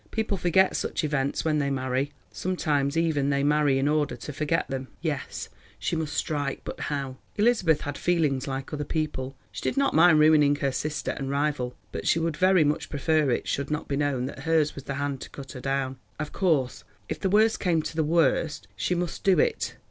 [0.09, 4.67] People forget such events when they marry; sometimes even they marry in order to forget
[4.67, 4.87] them.
[4.99, 7.17] Yes, she must strike, but how?
[7.35, 9.35] Elizabeth had feelings like other people.
[9.51, 13.29] She did not mind ruining her sister and rival, but she would very much prefer
[13.29, 15.97] it should not be known that hers was the hand to cut her down.
[16.19, 19.75] Of course, if the worst came to the worst, she must do it.